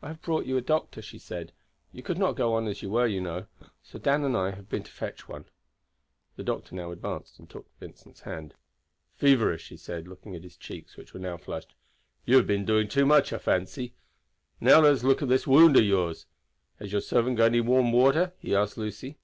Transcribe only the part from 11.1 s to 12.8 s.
were now flushed. "You have been